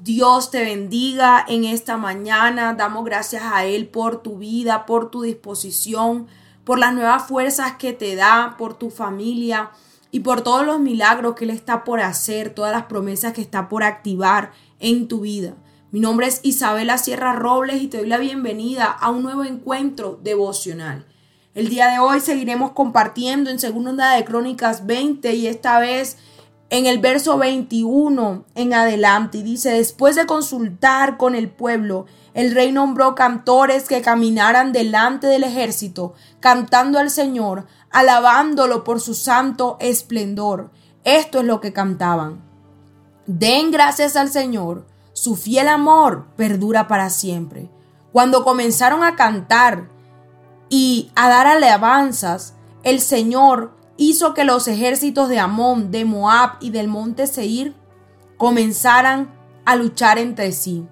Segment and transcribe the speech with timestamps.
[0.00, 2.74] Dios te bendiga en esta mañana.
[2.74, 6.28] Damos gracias a Él por tu vida, por tu disposición,
[6.62, 9.70] por las nuevas fuerzas que te da, por tu familia
[10.12, 13.68] y por todos los milagros que Él está por hacer, todas las promesas que está
[13.68, 15.56] por activar en tu vida.
[15.90, 20.20] Mi nombre es Isabela Sierra Robles y te doy la bienvenida a un nuevo encuentro
[20.22, 21.06] devocional.
[21.56, 26.18] El día de hoy seguiremos compartiendo en Segunda de Crónicas 20 y esta vez
[26.70, 29.38] en el verso 21 en adelante.
[29.38, 35.26] Y dice, después de consultar con el pueblo, el rey nombró cantores que caminaran delante
[35.26, 40.70] del ejército, cantando al Señor, alabándolo por su santo esplendor.
[41.04, 42.42] Esto es lo que cantaban.
[43.26, 47.70] Den gracias al Señor, su fiel amor perdura para siempre.
[48.12, 49.88] Cuando comenzaron a cantar,
[50.68, 56.70] y a dar alabanzas, el Señor hizo que los ejércitos de Amón, de Moab y
[56.70, 57.74] del monte Seir
[58.38, 59.34] comenzaran
[59.66, 60.86] a luchar entre sí.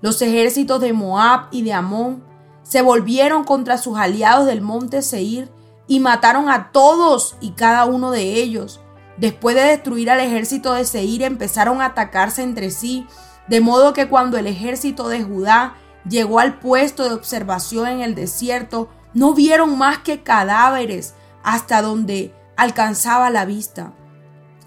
[0.00, 2.22] Los ejércitos de Moab y de Amón
[2.62, 5.50] se volvieron contra sus aliados del monte Seir
[5.86, 8.80] y mataron a todos y cada uno de ellos.
[9.16, 13.06] Después de destruir al ejército de Seir empezaron a atacarse entre sí,
[13.48, 15.74] de modo que cuando el ejército de Judá
[16.08, 22.32] llegó al puesto de observación en el desierto, no vieron más que cadáveres hasta donde
[22.56, 23.92] alcanzaba la vista.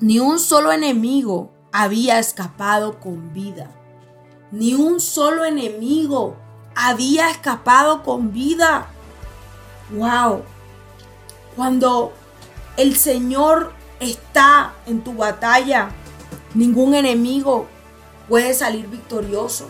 [0.00, 3.70] Ni un solo enemigo había escapado con vida.
[4.50, 6.36] Ni un solo enemigo
[6.74, 8.86] había escapado con vida.
[9.90, 10.42] ¡Wow!
[11.56, 12.12] Cuando
[12.76, 15.90] el Señor está en tu batalla,
[16.54, 17.66] ningún enemigo
[18.28, 19.68] puede salir victorioso.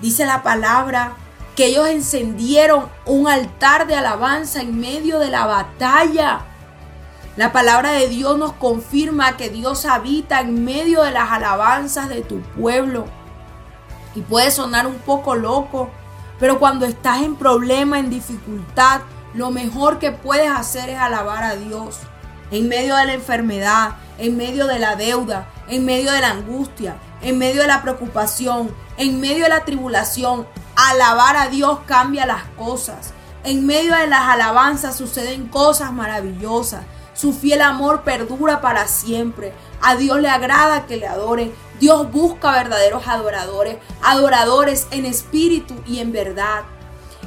[0.00, 1.16] Dice la palabra
[1.54, 6.40] que ellos encendieron un altar de alabanza en medio de la batalla.
[7.34, 12.20] La palabra de Dios nos confirma que Dios habita en medio de las alabanzas de
[12.20, 13.06] tu pueblo.
[14.14, 15.88] Y puede sonar un poco loco,
[16.38, 19.00] pero cuando estás en problema, en dificultad,
[19.32, 22.00] lo mejor que puedes hacer es alabar a Dios.
[22.50, 26.96] En medio de la enfermedad, en medio de la deuda, en medio de la angustia,
[27.22, 32.44] en medio de la preocupación, en medio de la tribulación, alabar a Dios cambia las
[32.58, 33.14] cosas.
[33.42, 36.82] En medio de las alabanzas suceden cosas maravillosas.
[37.14, 39.52] Su fiel amor perdura para siempre.
[39.80, 41.52] A Dios le agrada que le adoren.
[41.78, 46.62] Dios busca verdaderos adoradores, adoradores en espíritu y en verdad.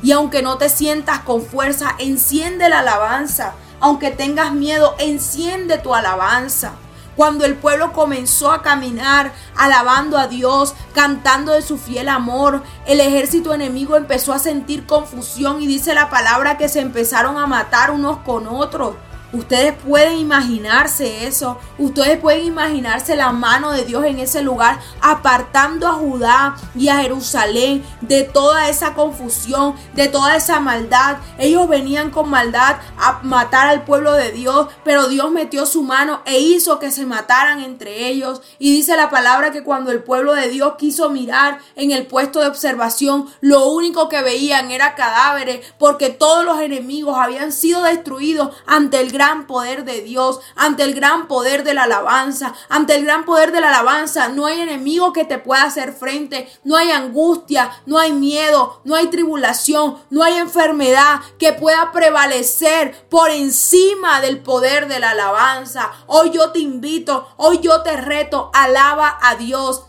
[0.01, 3.53] Y aunque no te sientas con fuerza, enciende la alabanza.
[3.79, 6.74] Aunque tengas miedo, enciende tu alabanza.
[7.16, 13.00] Cuando el pueblo comenzó a caminar alabando a Dios, cantando de su fiel amor, el
[13.00, 17.91] ejército enemigo empezó a sentir confusión y dice la palabra que se empezaron a matar
[17.91, 18.95] unos con otros.
[19.34, 21.58] Ustedes pueden imaginarse eso.
[21.78, 26.97] Ustedes pueden imaginarse la mano de Dios en ese lugar, apartando a Judá y a
[26.97, 31.18] Jerusalén de toda esa confusión, de toda esa maldad.
[31.38, 36.22] Ellos venían con maldad a matar al pueblo de Dios, pero Dios metió su mano
[36.25, 38.42] e hizo que se mataran entre ellos.
[38.59, 42.40] Y dice la palabra que cuando el pueblo de Dios quiso mirar en el puesto
[42.40, 48.56] de observación, lo único que veían era cadáveres, porque todos los enemigos habían sido destruidos
[48.66, 53.06] ante el gran poder de Dios, ante el gran poder de la alabanza, ante el
[53.06, 56.92] gran poder de la alabanza, no hay enemigo que te pueda hacer frente, no hay
[56.92, 64.20] angustia, no hay miedo, no hay tribulación, no hay enfermedad que pueda prevalecer por encima
[64.20, 65.92] del poder de la alabanza.
[66.08, 69.86] Hoy yo te invito, hoy yo te reto, alaba a Dios.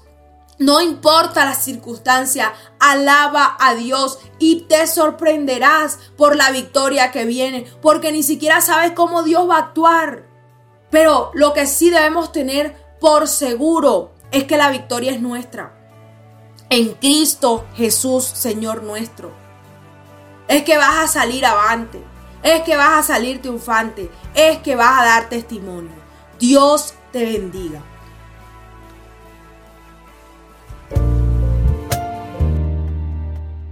[0.59, 7.67] No importa la circunstancia, alaba a Dios y te sorprenderás por la victoria que viene,
[7.83, 10.25] porque ni siquiera sabes cómo Dios va a actuar.
[10.91, 15.75] Pero lo que sí debemos tener por seguro es que la victoria es nuestra.
[16.71, 19.33] En Cristo Jesús, Señor nuestro.
[20.49, 22.03] Es que vas a salir avante,
[22.43, 25.93] es que vas a salir triunfante, es que vas a dar testimonio.
[26.39, 27.83] Dios te bendiga.